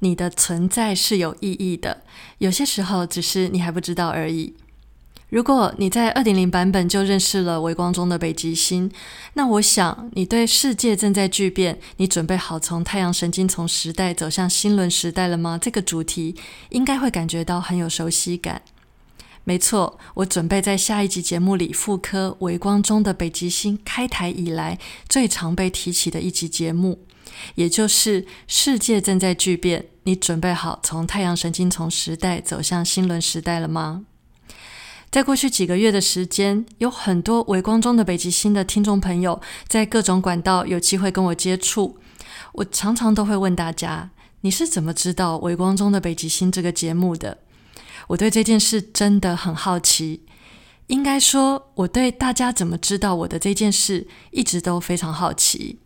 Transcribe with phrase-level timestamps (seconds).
[0.00, 2.02] 你的存在是有意义的，
[2.38, 4.54] 有些时候只是你还不知道而已。
[5.30, 8.88] 如果你在二点零版本就认识了微光中的北极星，
[9.32, 15.58] 那我想你对世界正在巨变，你准备好从太阳神经从时代走向新轮时代了吗？
[15.60, 16.36] 这个主题
[16.68, 18.62] 应该会感觉到很有熟悉感。
[19.42, 27.00] 没错，我准备在下一集节目里复刻微光中的北极星开台以来最常被提起的一集节目。
[27.54, 34.04] 也就是世界正在巨变，你准备好从太阳神经丛时代走向新轮时代了吗？
[35.10, 41.98] 在过去几个月的时间，有很多微光中的北极星的听众朋友在各种管道有机会跟我接触。
[42.54, 47.38] 我常常都会问大家：你是怎么知道微光中的北极星这个节目的？
[48.08, 50.24] 我对这件事真的很好奇。
[50.88, 55.78] 应该说，我对大家怎么知道我的这件事一直都非常好奇。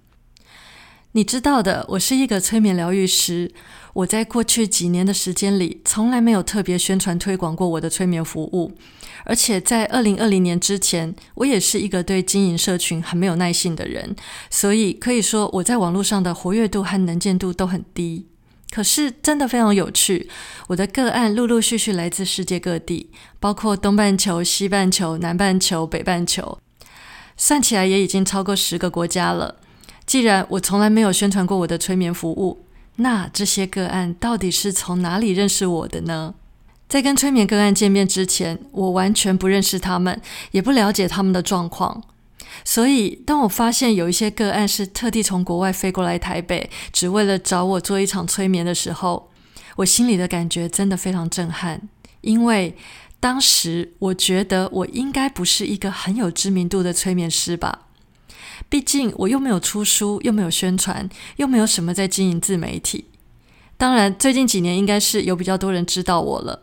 [1.13, 3.51] 你知道的，我是一个催眠疗愈师。
[3.95, 8.73] 我在过去几年的时间里，从来没有特别宣传推广过我的催眠服务。
[9.25, 14.15] 而且在二零二零年之前，我也是一个对经营社群很没有耐性的人，
[14.51, 18.27] 所以可以说我在网络上的活跃度和能见度都很低。
[18.71, 20.29] 可是真的非常有趣，
[20.69, 26.59] 我的个案陆陆续续来自世界各地，包括东半球、西半球、南半球、北半球，
[27.37, 29.57] 算起来也已经超过十个国家了。
[30.09, 32.65] 既然我从来没有宣传过我的催眠服务，
[32.97, 36.35] 那这些个案到底是从哪里认识我的呢？
[36.89, 40.19] 在跟催眠个案见面之前，我完全不认识他们，
[40.53, 42.03] 也不了解他们的状况。
[42.65, 49.29] 所以，当我发现有一些个案是特地从国外飞过来台北，只为了找我做一场催眠的时候，
[49.77, 51.83] 我心里的感觉真的非常震撼。
[52.23, 52.75] 因为
[53.21, 57.88] 当时我觉得我应该不是一个很有知名度的催眠师吧。
[58.69, 63.07] 毕竟我又没有出书，又没有宣传，又没有什么在经营自媒体。
[63.77, 66.63] 当然，最近几年应该是有比较多人知道我了。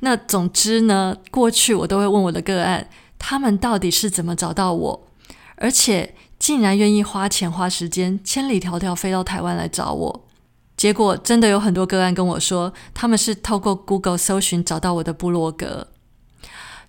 [0.00, 2.88] 那总之呢，过去我都会问我的个案，
[3.18, 5.08] 他们到底是怎么找到我，
[5.56, 10.28] 而且竟然愿意花钱花时间，千里迢迢飞到台湾来找我。
[10.76, 15.88] 结果真的有很多个案跟我说，他们是透过 Google 搜寻找到我的部落格。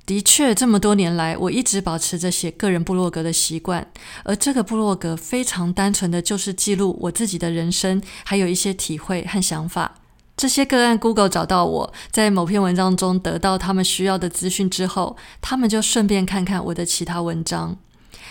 [0.06, 3.88] 的确，这么多年来，我一直保持着写个人部落格的习惯，
[4.26, 9.96] 而这个部落格非常单纯的就是记录我自己的人生，还有一些体会和想法。
[10.36, 17.78] 这些个案 Google 找到我，在某篇文章中得到他们需要的资讯之后，他们就顺便看看我的其他文章，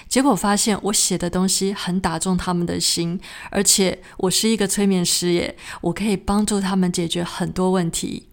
[0.08, 3.18] 结果发现我写的东西很打中他们的心，
[3.50, 8.28] 而且我是一个催眠师耶，我可以帮助他们解决很多问题。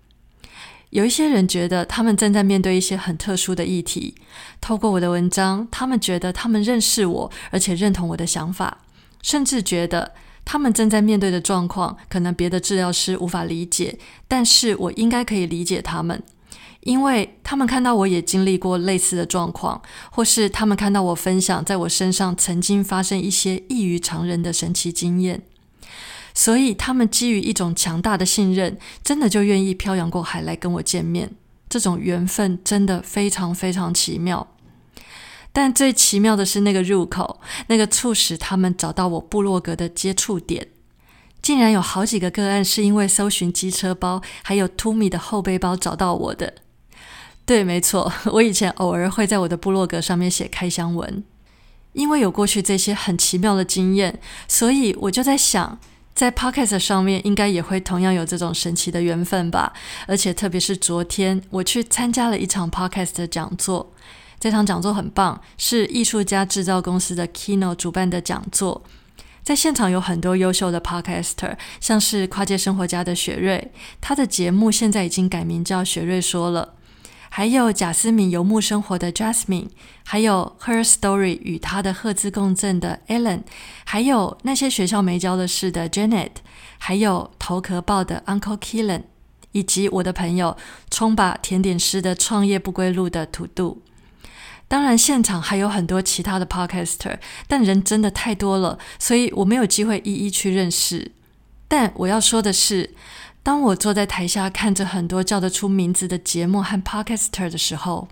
[0.91, 4.15] 有一些人觉得他们正在面对一些很特殊的议题，
[4.59, 8.79] 透过我的文章，他们觉得他们认识我，而且认同我的想法，
[9.21, 10.13] 甚至觉得
[10.43, 16.23] 他们正在面对的状况，可能别的治疗师无法理解，但是我应该可以理解他们，
[16.81, 19.79] 因为他们看到我也经历过类似的状况，
[20.09, 25.43] 或是他们看到我分享在我身上曾经发生一些异于常人的神奇经验。
[26.33, 31.31] 所以，他们基于一种强大的信任，真的就愿意漂洋过海来跟我见面。
[31.67, 34.47] 这种缘分真的非常非常奇妙。
[35.51, 40.67] 但最奇妙的是那个入口，那个促使他们找到我部落格的接触点，
[41.41, 46.53] 竟然有好几个个案是因为搜寻机车包还有 Tumi 的后背包找到我的。
[47.45, 51.23] 对，没错，我以前偶尔会在我的部落格上面写开箱文，
[51.93, 55.79] 因为有过去这些很奇妙的经验，所以我就在想。
[56.19, 59.71] 在 Podcast 上面应该也会同样有这种神奇的缘分吧，
[60.05, 63.93] 而且特别是昨天我去参加了一场 Podcast 的讲座，
[64.37, 68.83] 这场讲座很棒，是艺术家制造公司的 Kino 主办的讲座，
[69.43, 73.71] 在现场有很多优秀的 Podcaster，像是跨界生活家的雪瑞，
[74.01, 76.73] 他的节目现在已经改名叫雪瑞说了。
[77.31, 79.69] 还有贾思敏游牧生活的 Jasmine，
[80.03, 83.43] 还有 Her Story 与她的赫兹共振的 Ellen，
[83.85, 86.31] 还有那些学校没教的事的 Janet，
[86.79, 89.03] 还有头壳爆的 Uncle Killen，
[89.51, 90.57] 以及我的朋友
[90.89, 93.83] 冲吧甜点师的创业不归路的土度。
[94.67, 101.11] 当然，现场还有很多其他的 Podcaster，但人真的太多了，所以我没有机会一一去认识。
[101.67, 102.95] 但我要说的是。
[103.49, 108.07] 当我坐在台下看着很多叫得出名字的节目和 podcaster 的时候，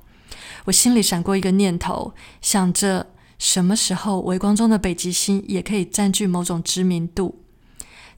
[0.66, 7.44] 我心里闪过一个念头，想着什么时候微光中的北极星也可以占据某种知名度。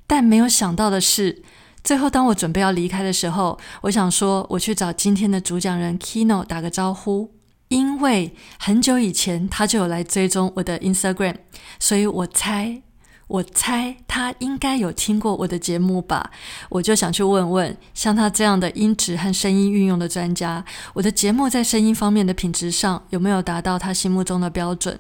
[0.08, 1.44] 但没有想到的是，
[1.84, 7.34] 最后当我准备要离开的时候，我想说我去找今天的主讲人 Kino 打个招呼，
[7.68, 11.36] 因为很久以前他就有来追踪我的 Instagram，
[11.82, 12.84] 所以我猜。
[13.30, 16.32] 我猜他应该有听过我的节目吧，
[16.68, 20.66] 我就想去问问，像他这样的音质和声音运用的专家，
[20.96, 25.00] 我的节目在声音方面的品质上有没有达到他心目中的标准？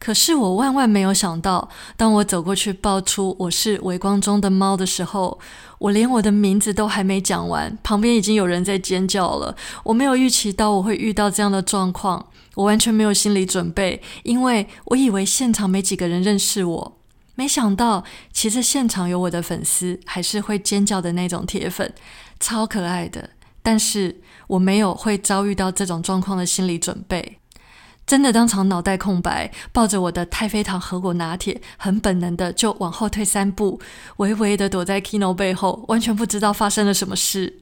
[0.00, 5.38] 可是我万万没有想到，当我走过去报出我是微光中的猫的时候，
[5.78, 9.56] 我连我的名字都还没讲完，旁边已经有人在尖叫了。
[9.84, 12.26] 我没有预期到我会遇到这样的状况，
[12.56, 16.97] 我完全没有心理准备，因为我以为现场没几个人认识我。
[17.38, 18.02] 没想到，
[18.32, 21.94] 其实现场有我的粉丝，还是会尖叫的那种铁粉，
[22.40, 23.30] 超可爱的。
[23.62, 27.38] 但是我没有会遭遇到这种状况的心理准备，
[28.04, 33.80] 真的当场脑袋空白，抱着我的太妃糖和果拿铁，很本能的就往后退三步，
[34.16, 37.60] 微微的躲在 Kino 背后，完全不知道发生了什么事。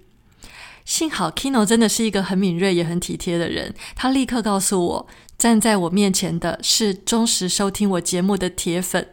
[0.86, 5.06] 幸好 Kino 真的是一个很敏锐也很体贴的人，他立刻告诉我，
[5.36, 9.06] 站在我面前的是忠实收听我节目的铁粉。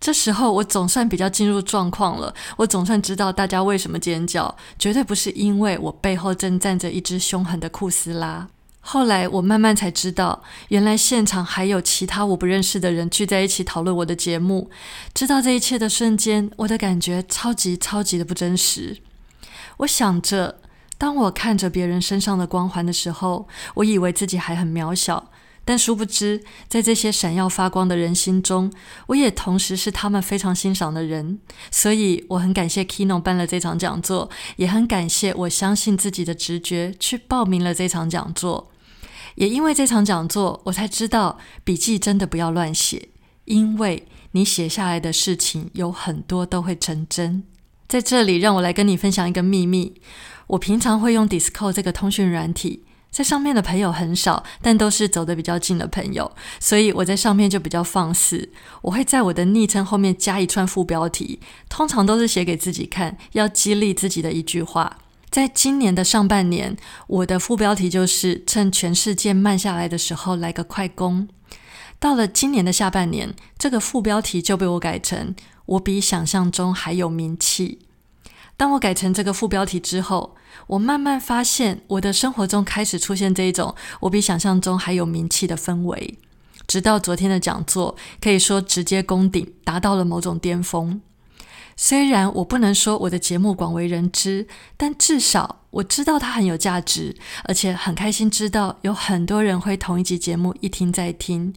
[0.00, 8.48] 这时候我总算比较进入状况了，我总算知道大家为什么尖叫，绝对不是因为我背后正站着一只凶狠的库斯拉。
[8.82, 14.70] 后来我慢慢才知道，原来现场还有其他我不认识的人聚在一起讨论我的节目。
[15.12, 18.96] 知道这一切的瞬间，我的感觉超级超级的不真实。
[19.76, 20.60] 我想着，
[20.96, 25.30] 当我看着别人身上的光环的时候，我以为自己还很渺小。
[25.64, 28.72] 但殊不知，在这些闪耀发光的人心中，
[29.06, 31.38] 我也同时是他们非常欣赏的人。
[31.70, 38.70] 所以，我很感谢 Kino 办了这场讲座，也很感谢我相信自己的直觉去报名了这场讲座。
[39.36, 43.10] 也因为这场讲座，我才知道笔记真的不要乱写，
[43.44, 47.44] 因为你写下来的事情有很多都会成真。
[47.86, 50.00] 在这里，让我来跟你分享一个秘密：
[50.48, 52.84] 我平常会用 d i s c o 这个通讯软体。
[53.10, 58.50] 在上面的朋友很少，但都是走得比较近的朋友，所以我在上面就比较放肆。
[58.82, 64.98] 我会在我的昵称后面加一串副标题，通常都是写给自己看，要激励自己的一句话。
[65.28, 66.76] 在今年的上半年，
[67.06, 71.28] 我的副标题就是“趁全世界慢下来的时候来个快攻”。
[72.00, 75.34] 到了今年的下半年，这个副标题就被我改成
[75.66, 77.80] “我比想象中还有名气”。
[78.60, 80.36] 当我改成这个副标题之后，
[80.66, 86.18] 我慢慢发现我的生活中开始出现这一种我比想象中还有名气的氛围。
[86.66, 91.00] 直到昨天的讲座，可以说直接攻顶，达到了某种巅峰。
[91.74, 94.46] 虽然我不能说我的节目广为人知，
[94.76, 101.54] 但至少我知道它很有价值，而且很开心知道有很多人会同一集节目一听再听。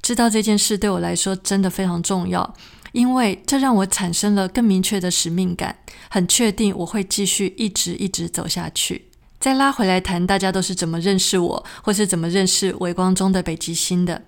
[0.00, 2.54] 知道这件事对我来说真的非常重要。
[2.92, 5.76] 因为这让我产生了更明确的使命感，
[6.08, 9.06] 很确定我会继续一直一直走下去。
[9.40, 14.22] 再拉回来谈，大家都是怎么认识我，或是怎么认识微光中的北极星的？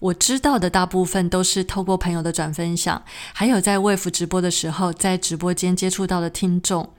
[0.00, 3.02] 我知道的大部分都是透过朋友的转分享，
[3.32, 6.90] 还有在 Wave 直播的时候，在直播间接触到的听众。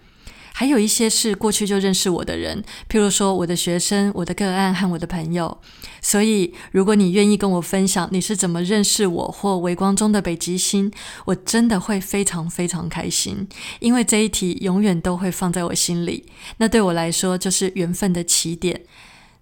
[0.54, 5.58] 还有一些是过去就认识我的人，譬如说我的学生、我的个案和我的朋友。
[6.02, 10.92] 所以，如果你愿意跟我分享你是怎么认识我或微光中的北极星，
[11.26, 13.48] 我真的会非常非常开心，
[13.80, 16.26] 因为这一题永远都会放在我心里。
[16.58, 18.82] 那对我来说就是缘分的起点。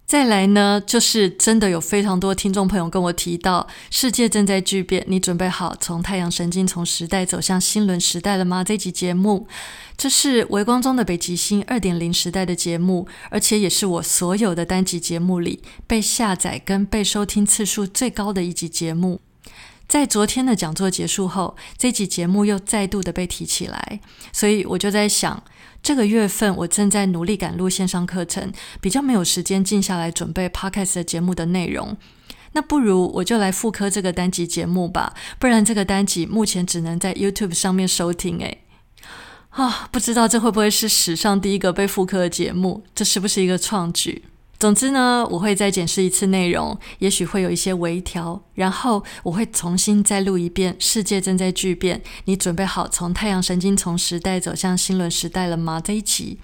[0.07, 8.63] 再来呢，就是真的有非常多听众朋友跟我提到，世界正在巨变，你准备好从太阳神经从时代走向新轮时代了吗？
[8.63, 9.49] 这集节目，
[9.97, 19.19] 这是微光中的北极星二点零时代的节目，而且也是我所有的单集节目里被下载跟被收听次数最高的一集节目。
[19.87, 23.99] 在昨天的讲座结束后，这集节目又再度的被提起来，
[24.33, 25.43] 所以我就在想。
[25.83, 28.51] 这个月份我正在努力赶录线上课程，
[28.81, 31.95] 比较没有时间静下来准备 podcast 的节目的内容。
[32.53, 38.39] 那不如我就来复刻这个单集节目吧，不然这个单集目前只能在 YouTube 上面收听。
[38.39, 38.63] 诶，
[39.51, 42.83] 啊，不知道这会不会是史上第一个被复刻的节目？
[42.93, 44.23] 这是不是一个创举？
[44.59, 50.75] 总之呢，我会再检视一次内容，也许会有一些微调，然后我会重新再录一遍。
[50.79, 55.79] 世界正在巨变，你准备好从太阳神经丛时代走向新轮时代了吗？
[55.79, 56.39] 这一集，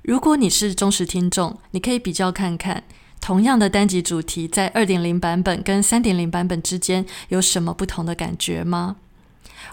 [0.00, 2.84] 如果你是忠实听众，你可以比较看看，
[3.20, 8.96] 同样的单集主题在二点零版本跟三点零版本之间有什么不同的感觉吗？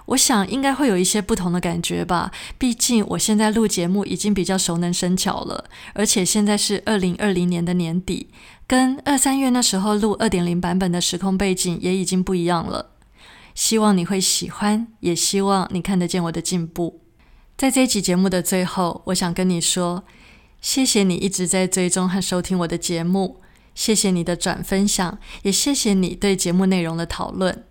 [0.06, 2.32] 我想应该会有一些不同的感觉吧。
[2.58, 8.30] 毕竟我现在录节目已经比较熟能生巧了，而且现在是二零二零年的年底，
[8.68, 12.92] 跟二三月那时候录二点零版本的时空背景也已经不一样了。
[13.56, 17.02] 希望你会喜欢，也希望你看得见我的进步。
[17.58, 20.06] 在这一集节目的最后，我想跟你说，
[20.62, 23.42] 谢谢你一直在追踪和收听我的节目，
[23.76, 27.69] 谢谢你的转分享，也谢谢你对节目内容的讨论。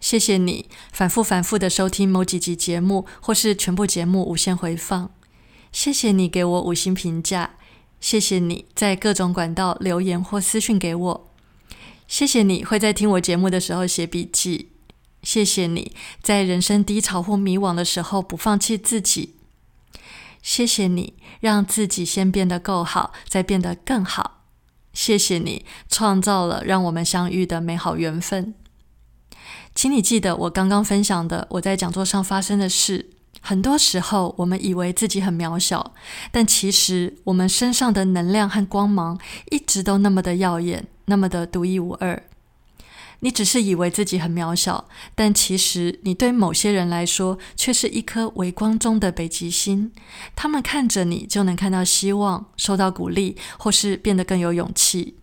[0.00, 5.10] 谢谢你反复反复的收听某几集节目，或是全部节目无限回放。
[5.70, 7.50] 谢谢你给我五星评价，
[8.00, 11.30] 谢谢你在各种管道留言或私讯给我。
[12.08, 14.70] 谢谢你会在听我节目的时候写笔记。
[15.22, 19.34] 谢谢你在人生低潮或迷惘的时候不放弃自己。
[20.42, 24.44] 谢谢你让自己先变得够好，再变得更好。
[24.94, 28.54] 谢谢你创造了让我们相遇的美好缘分。
[29.74, 33.10] 请你记得我刚刚分享的我在讲座上发生的事。
[33.42, 35.94] 很多时候，我们以为自己很渺小，
[36.30, 39.18] 但其实我们身上的能量和光芒
[39.50, 42.22] 一直都那么的耀眼，那么的独一无二。
[43.20, 49.90] 你只是以为自己很渺小，但其实你对某些人来说却是一颗微光中的北极星。
[50.34, 55.16] 他们看着你，就能看到希望，受到鼓励，或是变得更有勇气。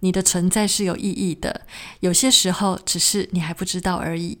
[0.00, 1.62] 你的存在是有意义的，
[2.00, 4.38] 有些时候只是你还不知道而已。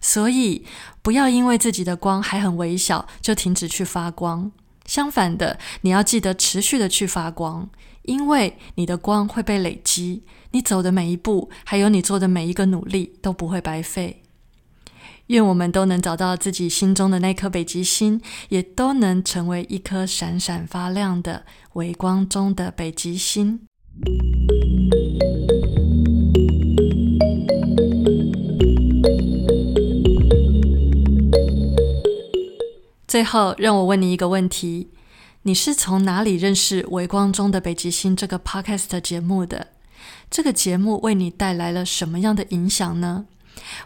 [0.00, 0.64] 所以，
[1.02, 4.50] 不要因为自己的光还很微小就停止去发光。
[4.86, 7.68] 相反的，你要记得持续的去发光，
[8.02, 10.24] 因为你的光会被累积。
[10.52, 14.22] 你走的每一步，还有你做的每一个努力都不会白费。
[15.26, 23.60] 愿我们都能找到自己心中的那颗北极星，也都能成为一颗闪闪发亮的微光中的北极星。
[33.06, 34.88] 最后，让我问你一个问题：
[35.42, 39.66] 你是从哪里认识《微光中的北极星》这个 Podcast 节目的？
[40.30, 43.26] 这个节目为你带来了什么样的影响呢？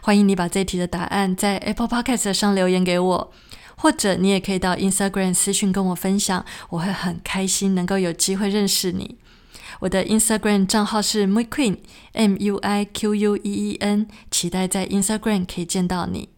[0.01, 3.31] 欢迎你把这题的答案在 Apple Podcast 上留言给我，
[3.75, 9.17] 或者你也可以到 Instagram 私讯跟我分享，我会很开心能够有机会认识你。
[9.79, 16.29] 我的 Instagram 账号是 MuiQueen，M U I Q U E E N，期待在 Instagram 可以见到你。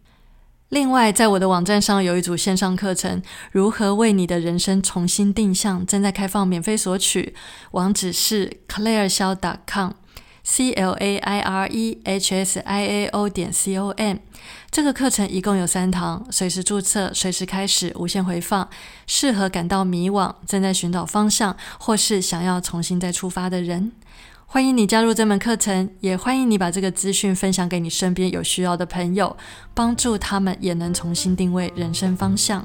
[0.70, 7.34] 另外，在我的网站上有一组线上课程，如何为你的人生重新定向，正在开放免费索取，
[7.70, 9.34] 网址是 Claire 肖
[9.66, 9.92] .com
[10.50, 14.16] c l a i r e h s i a o 点 c o m。
[14.70, 18.66] 这个课程一共有三堂，随时注册，随时开始，无限回放，
[19.06, 23.92] 适合感到迷惘、正在寻找方向，或是想要重新再出发的人。
[24.46, 29.36] 欢迎你加入这门课程，也欢迎你把这个资讯分享给你身边有需要的朋友，
[29.74, 32.64] 帮助他们也能重新定位人生方向。